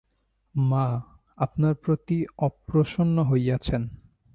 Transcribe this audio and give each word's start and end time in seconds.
মা, 0.55 1.01
আপনার 1.37 1.75
প্রতি 1.75 2.25
অপ্রসন্ন 2.37 3.23
হইয়াছেন। 3.23 3.89